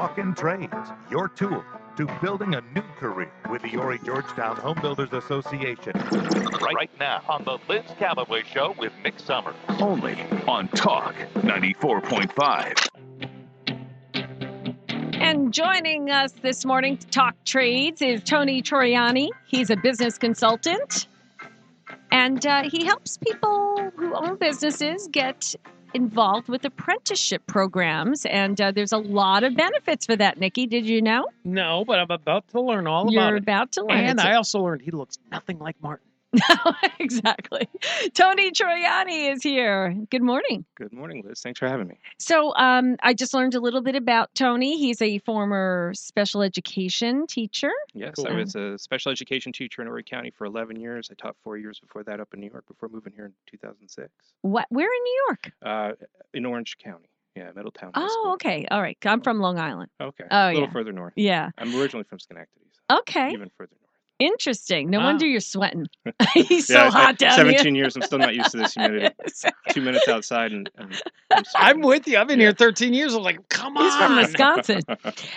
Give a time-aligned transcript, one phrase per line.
[0.00, 0.72] Talking Trades,
[1.10, 1.62] your tool
[1.98, 5.92] to building a new career with the Horry Georgetown Home Builders Association.
[6.74, 9.56] Right now on the Liz Callaway Show with Mick Summers.
[9.78, 10.16] Only
[10.48, 12.88] on Talk 94.5.
[15.20, 19.28] And joining us this morning to talk trades is Tony Troiani.
[19.48, 21.08] He's a business consultant
[22.10, 25.54] and uh, he helps people who own businesses get
[25.94, 28.26] involved with apprenticeship programs.
[28.26, 30.66] And uh, there's a lot of benefits for that, Nikki.
[30.66, 31.26] Did you know?
[31.44, 33.12] No, but I'm about to learn all about.
[33.12, 33.42] You're about it.
[33.42, 33.98] about to learn.
[33.98, 36.06] And I also learned he looks nothing like Martin.
[36.98, 37.68] exactly.
[38.14, 39.94] Tony Troiani is here.
[40.10, 40.64] Good morning.
[40.76, 41.40] Good morning, Liz.
[41.40, 41.98] Thanks for having me.
[42.18, 44.78] So, um, I just learned a little bit about Tony.
[44.78, 47.70] He's a former special education teacher.
[47.94, 48.28] Yes, Cool.
[48.28, 51.08] I was a special education teacher in Horry County for 11 years.
[51.10, 54.08] I taught four years before that up in New York before moving here in 2006.
[54.42, 54.66] What?
[54.70, 55.52] Where in New York?
[55.64, 55.92] Uh,
[56.34, 57.08] in Orange County.
[57.36, 57.92] Yeah, Middletown.
[57.94, 58.32] High Oh, School.
[58.34, 58.66] okay.
[58.70, 58.98] All right.
[59.04, 59.90] I'm from Long Island.
[60.00, 60.24] Okay.
[60.30, 60.72] Oh, a little yeah.
[60.72, 61.12] further north.
[61.16, 61.50] Yeah.
[61.58, 62.66] I'm originally from Schenectady.
[62.72, 63.30] So Okay.
[63.30, 63.79] Even further north.
[64.20, 64.90] Interesting.
[64.90, 65.06] No Wow.
[65.06, 65.86] wonder you're sweating.
[66.34, 67.96] He's so Yeah, I- hot down 17 years.
[67.96, 69.14] I'm still not used to this humidity.
[69.70, 70.94] Two minutes outside and, and
[71.32, 72.18] I'm, I'm with you.
[72.18, 73.14] I've been here 13 years.
[73.14, 73.84] I'm like, come on.
[73.84, 74.82] He's from Wisconsin.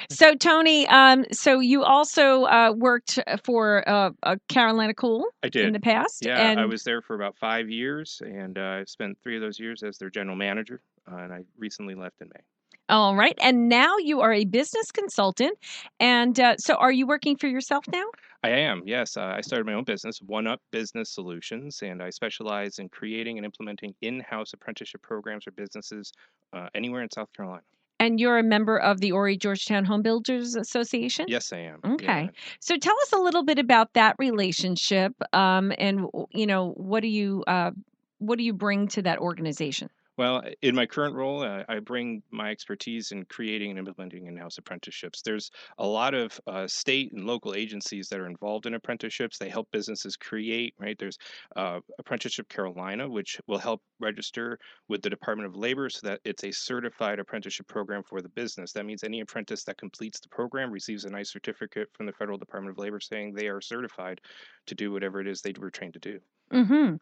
[0.09, 5.65] So, Tony, um, so you also uh, worked for uh, uh, Carolina Cool I did
[5.65, 6.25] in the past.
[6.25, 9.41] Yeah, and I was there for about five years, and uh, I spent three of
[9.41, 10.81] those years as their general manager.
[11.11, 12.41] Uh, and I recently left in May.
[12.89, 13.37] All right.
[13.41, 15.57] And now you are a business consultant.
[15.99, 18.05] And uh, so are you working for yourself now?
[18.43, 19.15] I am, yes.
[19.15, 23.37] Uh, I started my own business, One Up Business Solutions, and I specialize in creating
[23.37, 26.11] and implementing in house apprenticeship programs for businesses
[26.51, 27.61] uh, anywhere in South Carolina.
[28.01, 31.27] And you're a member of the Horry Georgetown Home Builders Association?
[31.29, 31.79] Yes, I am.
[31.85, 32.23] Okay.
[32.23, 32.29] Yeah.
[32.59, 37.07] So tell us a little bit about that relationship um, and, you know, what do
[37.07, 37.45] you.
[37.47, 37.71] Uh,
[38.19, 39.89] what do you bring to that organization?
[40.15, 44.37] Well, in my current role, uh, I bring my expertise in creating and implementing in
[44.37, 45.23] house apprenticeships.
[45.23, 49.39] There's a lot of uh, state and local agencies that are involved in apprenticeships.
[49.39, 50.95] They help businesses create, right?
[50.99, 51.17] There's
[51.55, 56.43] uh, Apprenticeship Carolina, which will help register with the Department of Labor so that it's
[56.43, 58.71] a certified apprenticeship program for the business.
[58.71, 62.37] That means any apprentice that completes the program receives a nice certificate from the Federal
[62.37, 64.21] Department of Labor saying they are certified
[64.67, 66.19] to do whatever it is they were trained to do.
[66.51, 66.95] Hmm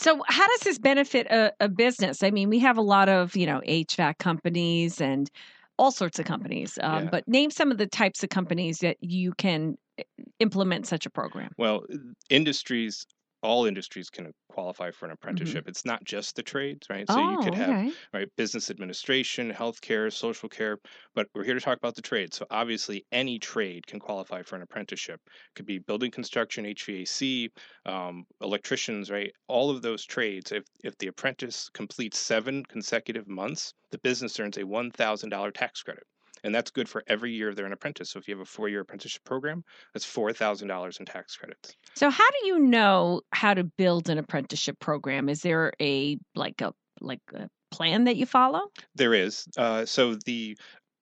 [0.00, 2.22] So, how does this benefit a, a business?
[2.22, 5.30] I mean, we have a lot of, you know, HVAC companies and
[5.78, 6.78] all sorts of companies.
[6.82, 7.10] Um, Yeah.
[7.10, 10.02] But name some of the types of companies that you can eh,
[10.40, 11.52] implement such a program.
[11.56, 11.84] Well,
[12.30, 13.06] industries,
[13.42, 15.64] all industries can qualify for an apprenticeship.
[15.68, 17.08] It's not just the trades, right?
[17.10, 17.78] So you could have Mm-hmm.
[17.78, 17.98] Oh, okay.
[18.12, 20.78] right business administration, healthcare, social care,
[21.14, 22.34] but we're here to talk about the trade.
[22.34, 25.20] So obviously, any trade can qualify for an apprenticeship.
[25.54, 27.50] Could be building construction, HVAC,
[27.86, 29.32] um, electricians, right?
[29.48, 30.52] All of those trades.
[30.52, 35.50] If if the apprentice completes seven consecutive months, the business earns a one thousand dollar
[35.52, 36.04] tax credit.
[36.44, 38.10] And that's good for every year they're an apprentice.
[38.10, 41.74] So if you have a four-year apprenticeship program, that's four thousand dollars in tax credits.
[41.94, 45.28] So, how do you know how to build an apprenticeship program?
[45.28, 48.62] Is there a like a like a plan that you follow?
[48.94, 49.46] There is.
[49.56, 50.56] Uh, so the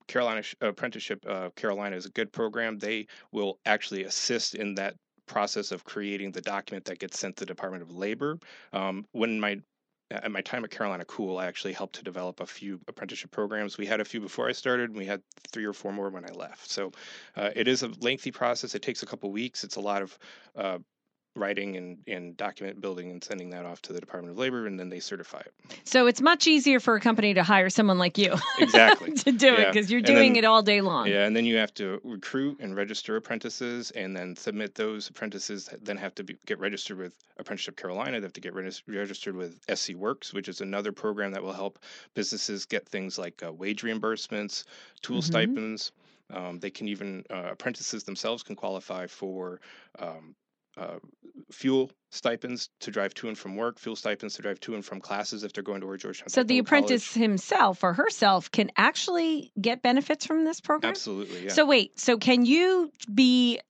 [0.09, 2.79] Carolina Sh- Apprenticeship uh, Carolina is a good program.
[2.79, 4.95] They will actually assist in that
[5.27, 8.39] process of creating the document that gets sent to the Department of Labor.
[8.73, 9.59] Um, when my
[10.11, 13.77] at my time at Carolina Cool, I actually helped to develop a few apprenticeship programs.
[13.77, 15.23] We had a few before I started, and we had
[15.53, 16.71] three or four more when I left.
[16.71, 16.93] So
[17.37, 18.75] uh, it is a lengthy process.
[18.75, 19.65] It takes a couple weeks.
[19.65, 20.19] It's a lot of
[20.55, 20.79] uh,
[21.37, 24.79] writing and, and document building and sending that off to the Department of Labor, and
[24.81, 25.53] then they certify it.
[25.85, 29.13] So, it's much easier for a company to hire someone like you Exactly.
[29.13, 31.07] to do it because you're doing then- it all day long.
[31.07, 35.67] Yeah, and then you have to recruit and register apprentices, and then submit those apprentices.
[35.67, 38.19] that Then have to be, get registered with Apprenticeship Carolina.
[38.21, 41.53] They have to get regis- registered with SC Works, which is another program that will
[41.53, 41.79] help
[42.15, 44.65] businesses get things like uh, wage reimbursements,
[45.03, 45.25] tool Mhm.
[45.25, 45.93] stipends.
[46.29, 49.61] Um, they can even uh, apprentices themselves can qualify for
[50.01, 50.35] um,
[50.77, 50.99] uh,
[51.51, 55.01] fuel stipends to drive to and from work, fuel stipends to drive to and from
[55.01, 56.29] classes if they're going to George Georgetown.
[56.29, 57.23] So the apprentice College.
[57.23, 60.91] himself or herself can actually get benefits from this program.
[60.91, 61.53] Absolutely, yeah.
[61.53, 63.61] So wait, so can you be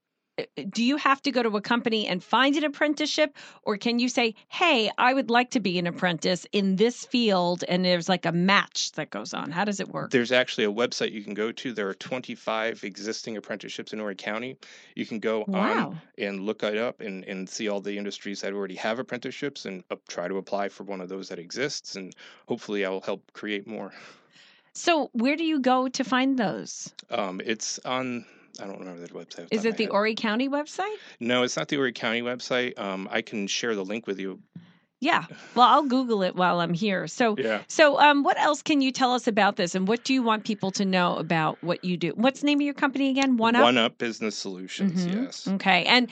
[0.70, 4.08] do you have to go to a company and find an apprenticeship or can you
[4.08, 8.26] say, "Hey, I would like to be an apprentice in this field," and there's like
[8.26, 9.50] a match that goes on?
[9.50, 10.10] How does it work?
[10.10, 11.72] There's actually a website you can go to.
[11.72, 14.56] There are 25 existing apprenticeships in Horry County.
[14.94, 15.88] You can go Wow.
[15.88, 19.64] on and look it up and, and see all the industries that already have apprenticeships
[19.64, 21.96] and uh, try to apply for one of those that exists.
[21.96, 22.14] And
[22.46, 23.92] hopefully, I will help create more.
[24.74, 26.92] So where do you go to find those?
[27.10, 28.26] Um, it's on.
[28.60, 29.48] I don't remember the website.
[29.50, 29.92] Is it the head.
[29.92, 30.94] Horry County website?
[31.20, 32.78] No, it's not the Horry County website.
[32.78, 34.40] Um, I can share the link with you
[34.98, 35.26] Yeah.
[35.54, 37.06] Well, I'll Google it while I'm here.
[37.06, 37.62] So, Yeah.
[37.68, 40.44] so um, what else can you tell us about this, and what do you want
[40.44, 42.12] people to know about what you do?
[42.16, 43.36] What's the name of your company again?
[43.36, 43.62] One Up.
[43.62, 45.06] One Up Business Solutions.
[45.06, 45.24] Mhm.
[45.24, 45.46] Yes.
[45.48, 46.10] Okay, and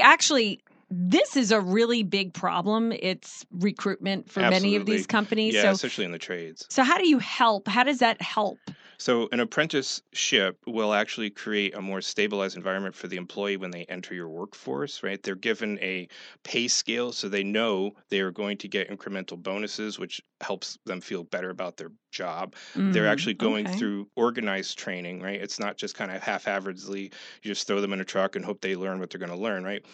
[0.00, 0.60] actually.
[0.88, 2.92] This is a really big problem.
[2.92, 5.52] It's recruitment for many of these companies.
[5.52, 6.64] Yeah, so, especially in the trades.
[6.70, 7.66] so how do you help?
[7.66, 8.60] How does that help?
[8.98, 13.84] So, an apprenticeship will actually create a more stabilized environment for the employee when they
[13.86, 15.22] enter your workforce, right?
[15.22, 16.08] They're given a
[16.44, 21.00] pay scale so they know they are going to get incremental bonuses, which helps them
[21.00, 22.54] feel better about their job.
[22.92, 23.66] They're Mm, actually going okay.
[23.66, 25.40] through organized training, right?
[25.40, 27.10] It's not just kind of half haphazardly, you
[27.42, 29.64] just throw them in a truck and hope they learn what they're going to learn,
[29.64, 29.84] right?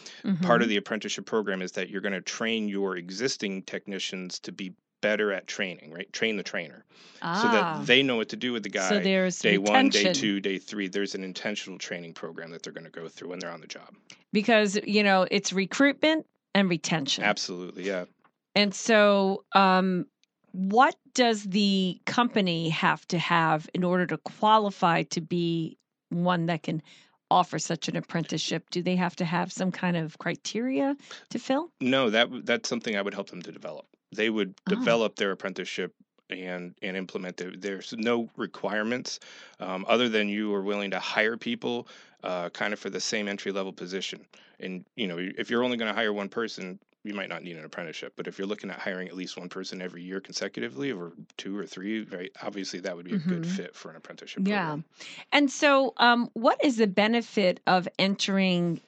[0.41, 0.63] Part Mhm.
[0.63, 4.75] of the apprenticeship program is that you're going to train your existing technicians to be
[5.03, 6.11] better at training, right?
[6.13, 6.87] Train the trainer
[7.23, 9.91] so ah, that they know what to do with the guy so there's day one,
[9.91, 10.89] day two, day three.
[10.89, 13.67] There's an intentional training program that they're going to go through when they're on the
[13.67, 13.95] job.
[14.33, 17.23] because you know it's recruitment and retention.
[17.23, 18.07] Absolutely, yeah.
[18.55, 20.07] And so, um,
[20.51, 25.79] what does the company have to have in order to qualify to be
[26.11, 26.83] one that can
[27.31, 28.69] offer such an apprenticeship?
[28.71, 30.97] Do they have to have some kind of criteria
[31.31, 31.71] to fill?
[31.81, 33.87] No, that that's something I would help them to develop.
[34.13, 34.71] They would Oh.
[34.71, 35.95] develop their apprenticeship
[36.31, 37.61] and and implement it.
[37.61, 39.21] There's no requirements
[39.61, 41.89] um, other than you are willing to hire people
[42.23, 44.25] uh, kind of for the same entry level position.
[44.61, 47.57] And you know, if you're only going to hire one person, you might not need
[47.57, 48.13] an apprenticeship.
[48.17, 51.59] But if you're looking at hiring at least one person every year consecutively, or two
[51.59, 52.31] or three, right?
[52.43, 53.47] Obviously, that would be a good Mhm.
[53.47, 54.47] fit for an apprenticeship.
[54.47, 54.61] Yeah.
[54.61, 54.85] program.
[55.33, 58.81] And so, um, what is the benefit of entering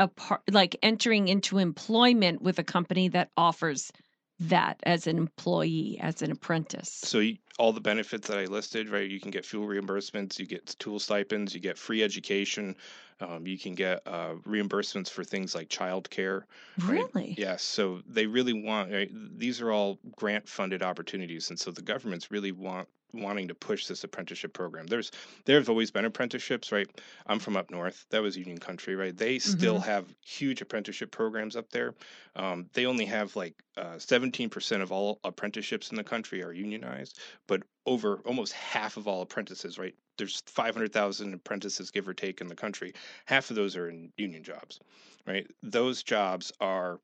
[0.00, 3.92] a part, like entering into employment with a company that offers
[4.38, 7.04] that as an employee, as an apprentice?
[7.04, 9.08] So y- all the benefits that I listed, right?
[9.08, 12.76] You can get fuel reimbursements, you get tool stipends, you get free education,
[13.20, 16.44] um, you can get uh, reimbursements for things like childcare.
[16.86, 17.06] right?
[17.14, 17.34] Really?
[17.36, 17.62] Yes.
[17.62, 18.90] So they really want.
[18.92, 19.10] Right?
[19.38, 24.04] These are all grant-funded opportunities, and so the government's really want wanting to push this
[24.04, 24.86] apprenticeship program.
[24.86, 25.10] There's
[25.44, 26.88] there have always been apprenticeships, right?
[27.26, 28.04] I'm from up north.
[28.10, 29.16] That was Union Country, right?
[29.16, 31.94] They still have huge apprenticeship programs up there.
[32.36, 37.18] Um, they only have like uh, 17% of all apprenticeships in the country are unionized,
[37.46, 39.94] but over almost half of all apprentices, right?
[40.16, 42.94] There's 500,000 apprentices, give or take, in the country.
[43.26, 44.80] Half of those are in union jobs,
[45.26, 45.46] right?
[45.62, 47.00] Those jobs are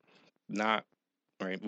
[0.49, 0.85] not
[1.47, 1.61] right.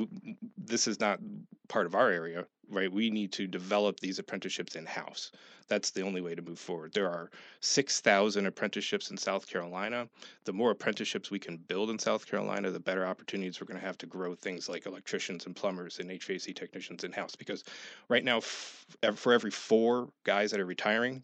[0.57, 1.19] This is not
[1.67, 2.91] part of our area, right?
[2.91, 5.31] We need to develop these apprenticeships in house.
[5.67, 6.93] That's the only way to move forward.
[6.93, 7.31] There are
[7.61, 10.07] 6,000 apprenticeships in South Carolina.
[10.43, 13.85] The more apprenticeships we can build in South Carolina, the better opportunities we're going to
[13.85, 17.35] have to grow things like electricians and plumbers and HVAC technicians in house.
[17.35, 17.63] Because
[18.09, 18.85] right now, f-
[19.15, 21.23] for every four guys that are retiring,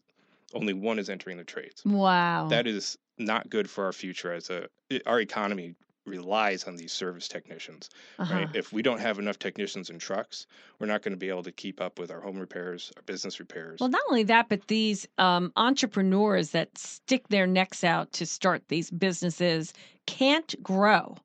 [0.53, 1.83] only one is entering the trades.
[1.85, 2.47] Wow.
[2.47, 4.67] That is not good for our future as a
[5.05, 5.75] our economy
[6.09, 8.33] relies on these service technicians uh-huh.
[8.33, 10.45] right if we don't have enough technicians and trucks
[10.79, 13.39] we're not going to be able to keep up with our home repairs our business
[13.39, 18.25] repairs Well, not only that, but these um, entrepreneurs that stick their necks out to
[18.25, 19.73] start these businesses
[20.07, 21.15] can't grow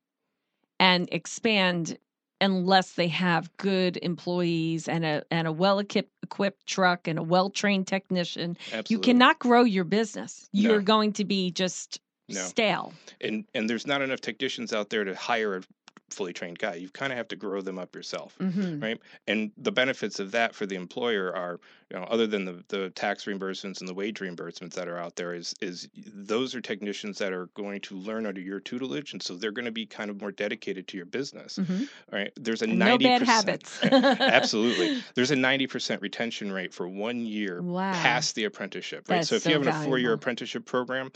[0.78, 1.98] and expand
[2.40, 7.22] unless they have good employees and a and a well equipped equipped truck and a
[7.22, 8.56] well trained technician.
[8.88, 10.48] You cannot grow your business.
[10.52, 12.40] You're going to be just No.
[12.40, 12.92] stale.
[13.20, 15.62] and and there's not enough technicians out there to hire a
[16.10, 19.50] fully trained guy you kind of have to grow them up yourself hmm right and
[19.56, 21.58] the benefits of that for the employer are
[21.90, 25.16] you know other than the, the tax reimbursements and the wage reimbursements that are out
[25.16, 29.22] there is is those are technicians that are going to learn under your tutelage and
[29.22, 32.62] so they're going to be kind of more dedicated to your business hmm right there's
[32.62, 33.80] a 90% no bad habits.
[34.20, 37.92] absolutely there's a 90% retention rate for one year Wow.
[37.92, 41.10] past the apprenticeship right That's so if you so have a four-year apprenticeship program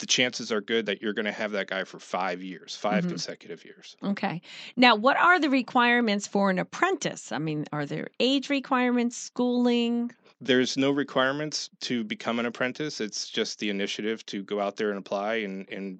[0.00, 3.04] the chances are good that you're going to have that guy for five years 5
[3.04, 3.10] Mhm.
[3.10, 4.40] consecutive years Okay.
[4.76, 7.32] Now, what are the requirements for an apprentice?
[7.32, 10.10] I mean, are there age requirements, schooling?
[10.40, 14.88] there's no requirements to become an apprentice it's just the initiative to go out there
[14.90, 15.98] and apply and and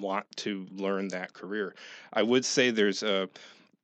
[0.00, 1.74] want to learn that career
[2.12, 3.28] i would say there's a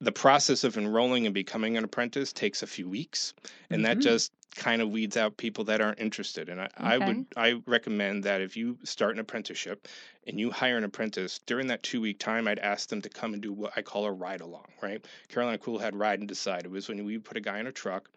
[0.02, 3.34] the process of enrolling and becoming an apprentice takes a few weeks
[3.70, 4.02] and that Mhm.
[4.02, 8.24] just kind of weeds out people that aren't interested and I, I would i recommend
[8.24, 9.88] that if you start an apprenticeship
[10.26, 13.32] and you hire an apprentice during that two week time i'd ask them to come
[13.32, 15.02] and do what i call a ride along right?
[15.28, 16.64] Carolina cool had ride and decide.
[16.64, 18.10] It was when we put a guy in a truck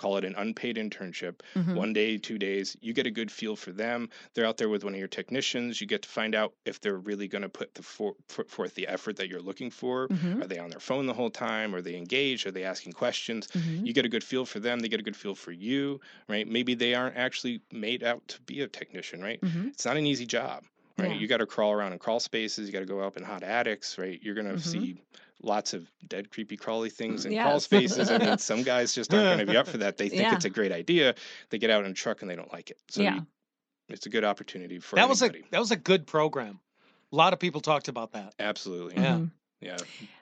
[0.00, 1.74] call it an unpaid internship Mhm.
[1.74, 2.76] one day, two days.
[2.80, 4.08] You get a good feel for them.
[4.34, 5.80] They're out there with one of your technicians.
[5.80, 8.74] You get to find out if they're really going to put the for, put forth
[8.74, 10.08] the effort that you're looking for.
[10.08, 10.42] Mhm.
[10.42, 11.74] Are they on their phone the whole time?
[11.74, 12.46] Are they engaged?
[12.46, 13.48] Are they asking questions?
[13.48, 13.86] Mhm.
[13.86, 14.80] You get a good feel for them.
[14.80, 16.46] They get a good feel for you, right?
[16.48, 19.40] Maybe they aren't actually made out to be a technician, right?
[19.42, 19.68] Mhm.
[19.74, 20.64] It's not an easy job.
[21.00, 21.10] Right?
[21.12, 21.16] Yeah.
[21.18, 22.66] You got to crawl around in crawl spaces.
[22.66, 24.18] You got to go up in hot attics, right?
[24.22, 24.60] You're gonna Mhm.
[24.60, 25.02] see
[25.42, 27.44] lots of dead, creepy, crawly things in Yes.
[27.44, 28.10] crawl spaces.
[28.10, 29.96] I mean, some guys just aren't going to be up for that.
[29.96, 30.34] They think Yeah.
[30.34, 31.14] it's a great idea.
[31.48, 32.78] They get out in a truck and they don't like it.
[32.90, 33.14] So Yeah.
[33.14, 33.26] you-
[33.88, 36.60] it's a good opportunity for That was a that was a good program.
[37.12, 38.34] A lot of people talked about that.
[38.38, 38.94] Absolutely.
[39.02, 39.14] Yeah.
[39.14, 39.30] Mhm.
[39.62, 39.76] Yeah.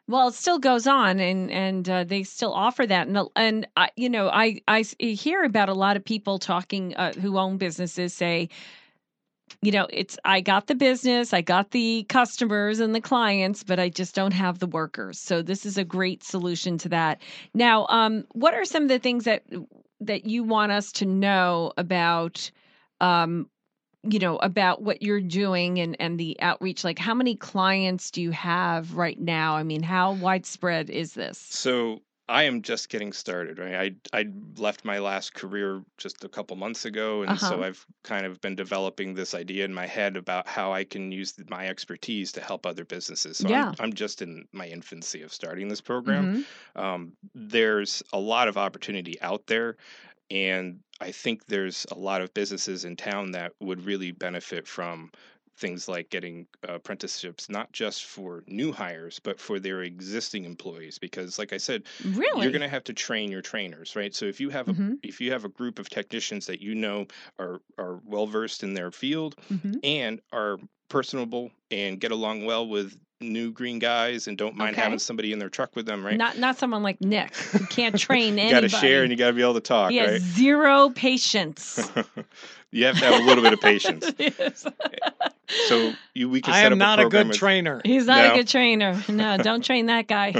[0.08, 3.90] Well, it still goes on, and and uh, they still offer that, and and I,
[3.96, 8.14] you know, I I hear about a lot of people talking uh, who own businesses
[8.14, 8.48] say,
[9.62, 13.78] you know, it's I got the business, I got the customers and the clients, but
[13.78, 15.18] I just don't have the workers.
[15.18, 17.20] So this is a great solution to that.
[17.54, 19.44] Now, um, what are some of the things that
[20.00, 22.50] that you want us to know about?
[23.00, 23.48] Um,
[24.04, 28.22] you know about what you're doing and and the outreach like how many clients do
[28.22, 33.12] you have right now i mean how widespread is this So I am just getting
[33.14, 33.96] started, right?
[34.12, 34.26] I I
[34.58, 37.62] left my last career just a couple months ago, and so Uh-huh.
[37.62, 41.34] I've kind of been developing this idea in my head about how I can use
[41.48, 43.38] my expertise to help other businesses.
[43.38, 43.54] So Yeah.
[43.54, 46.28] I'm, I'm just in my infancy of starting this program.
[46.28, 46.44] Mhm.
[46.76, 49.76] Um, there's a lot of opportunity out there,
[50.30, 55.12] and I think there's a lot of businesses in town that would really benefit from
[55.58, 60.98] things like getting uh, apprenticeships, not just for new hires, but for their existing employees.
[60.98, 64.14] Because, like I said, really you're going to have to train your trainers, right?
[64.14, 64.98] So if you have a Mhm.
[65.02, 67.06] if you have a group of technicians that you know
[67.38, 69.80] are are well versed in their field Mhm.
[69.82, 74.82] and are personable and get along well with new green guys and don't mind Okay.
[74.84, 76.16] having somebody in their truck with them, right?
[76.16, 79.18] not not someone like nick who can't train you anybody got to share and you
[79.18, 80.20] got to be able to talk, he right?
[80.20, 81.90] zero patience
[82.70, 84.12] you have to have a little bit of patience.
[84.18, 84.66] Yes.
[85.66, 87.80] So you we can I am up not a a good with- trainer.
[87.84, 88.32] he's not No.
[88.32, 90.34] a good trainer no don't train that guy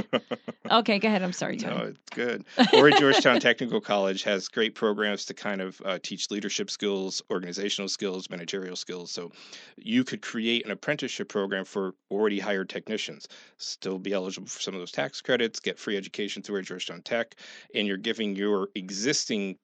[0.69, 1.75] okay go ahead i'm sorry Tony.
[1.75, 2.45] No, it's good.
[2.73, 7.87] Or Georgetown Technical College has great programs to kind of uh, teach leadership skills, organizational
[7.87, 9.11] skills, managerial skills.
[9.11, 9.31] So
[9.77, 14.73] you could create an apprenticeship program for already hired technicians, still be eligible for some
[14.73, 17.35] of those tax credits, get free education through Georgetown Tech,
[17.73, 19.57] and you're giving your existing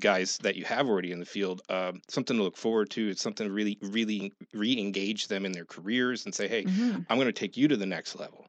[0.00, 3.08] guys that you have already in the field um, something to look forward to.
[3.10, 7.06] It's something to really, really re-engage them in their careers and say, hey, Mhm.
[7.08, 8.46] I'm going to take you to the next level.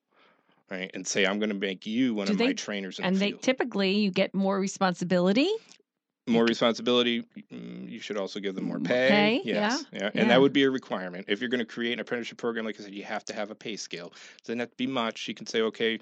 [0.72, 3.16] Right, and say I'm going to make you one Do of my trainers in and
[3.16, 5.48] the they field typically you get more responsibility
[6.28, 10.10] more responsibility mm, you should also give them more pay, pay, yeah, yes yeah, yeah.
[10.16, 12.80] and that would be a requirement if you're going to create an apprenticeship program like
[12.80, 15.28] i said you have to have a pay scale it doesn't have to be much
[15.28, 16.00] you can say okay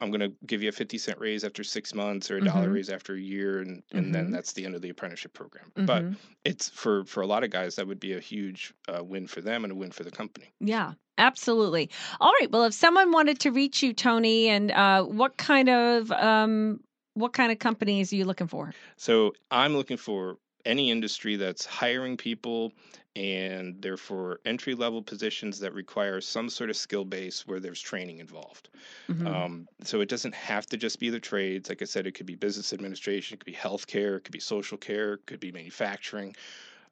[0.00, 2.68] I'm going to give you a 50 cent raise after six months or a dollar
[2.68, 2.74] Mhm.
[2.74, 4.32] raise after a year and, and then Mhm.
[4.32, 6.16] that's the end of the apprenticeship program but Mhm.
[6.44, 9.40] it's for for a lot of guys that would be a huge uh, win for
[9.40, 11.90] them and a win for the company Yeah, absolutely.
[12.20, 12.50] All right.
[12.50, 16.80] Well, if someone wanted to reach you, Tony, and uh, what kind of um,
[17.18, 18.74] what kind of companies are you looking for?
[18.96, 22.72] So I'm looking for any industry that's hiring people
[23.16, 27.80] and they're for entry level positions that require some sort of skill base where there's
[27.80, 28.68] training involved.
[29.08, 29.44] Mhm.
[29.44, 31.68] Um, so it doesn't have to just be the trades.
[31.68, 34.40] Like I said, it could be business administration, it could be healthcare, it could be
[34.40, 36.34] social care, it could be manufacturing.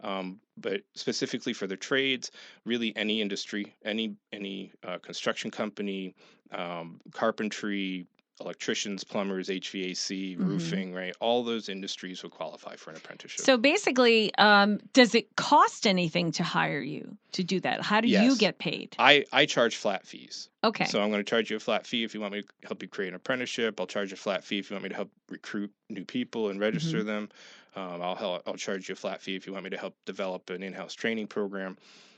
[0.00, 2.30] Um, but specifically for the trades,
[2.64, 6.14] really any industry, any any uh, construction company,
[6.50, 8.06] um, carpentry,
[8.40, 10.46] electricians, plumbers, HVAC, Mhm.
[10.46, 11.14] roofing, right?
[11.20, 13.44] All those industries will qualify for an apprenticeship.
[13.44, 17.82] So basically, um, does it cost anything to hire you to do that?
[17.82, 18.94] How do you get paid?
[18.98, 20.48] I, I charge flat fees.
[20.64, 20.84] Okay.
[20.84, 22.82] So I'm going to charge you a flat fee if you want me to help
[22.82, 23.80] you create an apprenticeship.
[23.80, 26.50] I'll charge you a flat fee if you want me to help recruit new people
[26.50, 27.06] and register Mm-hmm.
[27.06, 27.28] them.
[27.74, 29.94] Um, I'll help, I'll charge you a flat fee if you want me to help
[30.06, 31.76] develop an in-house training program.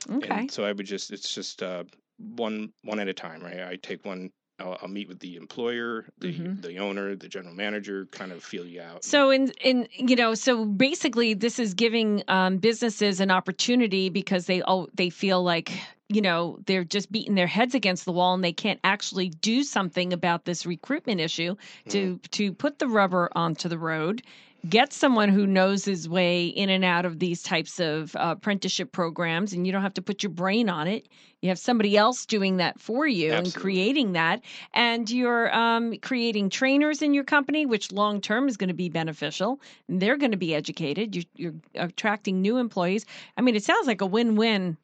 [0.09, 0.29] okay.
[0.29, 1.83] And so I would just it's just uh,
[2.17, 3.59] one one at a time, right?
[3.61, 4.31] I take one.
[4.59, 6.61] I'll, I'll meet with the employer, the Mhm.
[6.61, 9.03] the owner, the general manager, kind of feel you out.
[9.03, 14.45] So in in you know so basically this is giving um, businesses an opportunity because
[14.45, 15.71] they oh they feel like
[16.09, 19.63] you know they're just beating their heads against the wall and they can't actually do
[19.63, 21.55] something about this recruitment issue
[21.89, 24.21] to to put the rubber onto the road
[24.67, 28.91] get someone who knows his way in and out of these types of uh, apprenticeship
[28.91, 31.07] programs and you don't have to put your brain on it.
[31.41, 34.41] You have somebody else doing that for you and creating that.
[34.73, 38.89] And you're um, creating trainers in your company which long term is going to be
[38.89, 39.61] beneficial.
[39.87, 41.15] And they're going to be educated.
[41.15, 43.05] You, you're attracting new employees.
[43.37, 44.77] I mean it sounds like a win-win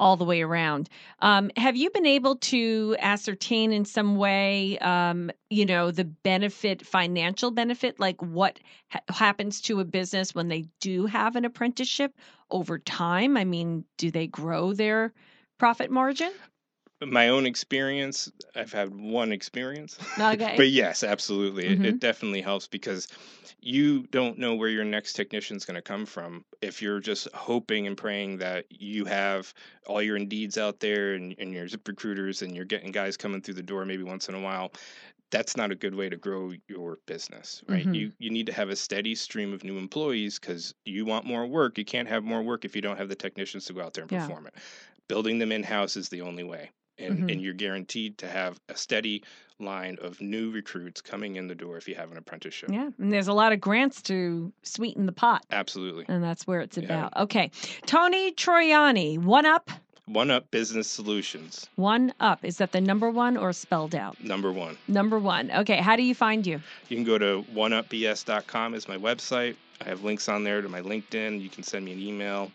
[0.00, 0.88] all the way around.
[1.20, 6.84] Um, have you been able to ascertain in some way, um, you know, the benefit,
[6.84, 12.14] financial benefit, like what ha- happens to a business when they do have an apprenticeship
[12.50, 13.36] over time?
[13.36, 15.12] I mean, do they grow their
[15.58, 16.32] profit margin?
[17.06, 19.98] My own experience, I've had one experience.
[20.20, 20.54] Okay.
[20.56, 21.66] But yes, absolutely.
[21.68, 21.84] It, Mhm.
[21.86, 23.08] it definitely helps because
[23.62, 26.44] you don't know where your next technician is going to come from.
[26.62, 29.52] If you're just hoping and praying that you have
[29.86, 33.40] all your Indeeds out there and, and your zip recruiters and you're getting guys coming
[33.42, 34.72] through the door maybe once in a while,
[35.30, 37.86] that's not a good way to grow your business, right?
[37.86, 37.94] Mhm.
[37.94, 41.46] You you need to have a steady stream of new employees because you want more
[41.46, 41.78] work.
[41.78, 44.02] You can't have more work if you don't have the technicians to go out there
[44.04, 44.26] and Yeah.
[44.26, 44.54] perform it.
[45.08, 47.32] Building them in house is the only way and, Mhm.
[47.32, 49.22] and you're guaranteed to have a steady
[49.58, 52.70] line of new recruits coming in the door if you have an apprenticeship.
[52.72, 55.44] yeah, and there's a lot of grants to sweeten the pot.
[55.50, 56.04] Absolutely.
[56.08, 56.84] And that's where it's Yeah.
[56.84, 57.16] about.
[57.16, 57.50] Okay.
[57.86, 59.70] Tony Troiani, one up,
[60.06, 62.44] One Up Business Solutions, one up.
[62.44, 64.20] Is that the number one or spelled out?
[64.24, 64.76] number one.
[64.88, 65.52] Number one.
[65.52, 65.76] Okay.
[65.76, 66.60] How do you find you?
[66.88, 69.54] You can go to oneupbs.com is my website.
[69.80, 71.40] I have links on there to my LinkedIn.
[71.40, 72.50] You can send me an email,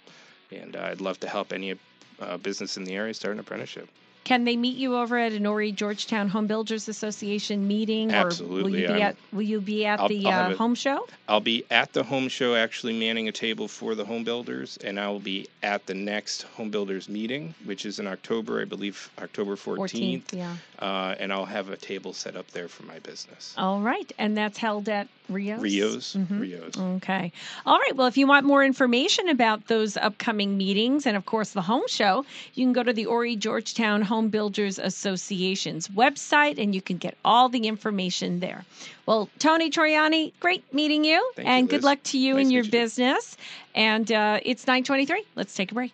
[0.51, 1.75] and uh, I'd love to help any
[2.19, 3.87] uh, business in the area start an apprenticeship.
[4.25, 8.11] Can they meet you over at an Horry Georgetown Home Builders Association meeting?
[8.11, 10.55] Or will Absolutely, you be I'm- at Will you be at I'll- the I'll uh,
[10.55, 11.07] home show?
[11.29, 14.99] I'll be at the home show actually manning a table for the home builders, and
[14.99, 19.11] I will be at the next home builders meeting, which is in October, I believe
[19.21, 20.33] October 14th.
[20.33, 20.55] Yeah.
[20.79, 23.53] Uh, and I'll have a table set up there for my business.
[23.59, 24.11] All right.
[24.17, 25.59] And that's held at Rios.
[25.61, 26.39] Rios, Mhm.
[26.39, 26.77] Rios.
[26.77, 27.31] Okay.
[27.65, 27.95] All right.
[27.95, 31.83] Well, if you want more information about those upcoming meetings and, of course, the home
[31.87, 36.97] show, you can go to the Ori Georgetown Home Builders Association's website and you can
[36.97, 38.65] get all the information there.
[39.05, 42.51] Well, Tony Troiani, great meeting you Thank you, and good luck to you Nice in
[42.51, 43.37] your you, business.
[43.75, 45.23] And uh, it's 923.
[45.35, 45.93] Let's take a break.